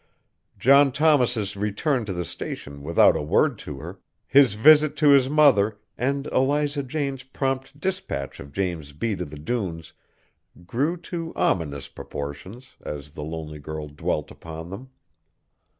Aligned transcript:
John 0.57 0.91
Thomas's 0.91 1.55
return 1.55 2.05
to 2.05 2.13
the 2.13 2.25
Station 2.25 2.81
without 2.81 3.15
a 3.15 3.21
word 3.21 3.59
to 3.59 3.77
her, 3.81 3.99
his 4.25 4.55
visit 4.55 4.95
to 4.95 5.09
his 5.09 5.29
mother 5.29 5.77
and 5.95 6.25
Eliza 6.31 6.81
Jane's 6.81 7.21
prompt 7.21 7.79
despatch 7.79 8.39
of 8.39 8.51
James 8.51 8.93
B. 8.93 9.15
to 9.15 9.25
the 9.25 9.37
dunes, 9.37 9.93
grew 10.65 10.97
to 11.05 11.33
ominous 11.35 11.87
proportions, 11.87 12.71
as 12.83 13.11
the 13.11 13.23
lonely 13.23 13.59
girl 13.59 13.89
dwelt 13.89 14.31
upon 14.31 14.71
them. 14.71 14.89